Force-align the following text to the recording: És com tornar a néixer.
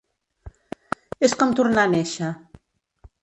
És 1.27 1.35
com 1.43 1.53
tornar 1.59 1.83
a 1.87 1.91
néixer. 1.93 2.31